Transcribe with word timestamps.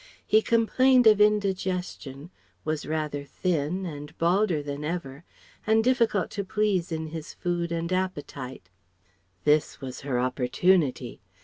He 0.25 0.41
complained 0.41 1.05
of 1.05 1.21
indigestion, 1.21 2.31
was 2.65 2.87
rather 2.87 3.23
thin, 3.23 3.85
and 3.85 4.17
balder 4.17 4.63
than 4.63 4.83
ever, 4.83 5.23
and 5.67 5.83
difficult 5.83 6.31
to 6.31 6.43
please 6.43 6.91
in 6.91 7.09
his 7.09 7.35
food 7.35 7.71
and 7.71 7.93
appetite. 7.93 8.71
This 9.43 9.79
was 9.79 10.01
her 10.01 10.19
opportunity. 10.19 11.21